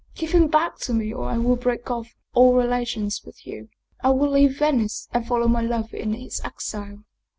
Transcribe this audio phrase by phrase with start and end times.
[0.15, 3.69] Give him back to me or I will break off all relations with you
[4.03, 7.03] I will leave Venice and follow my lover in his exile.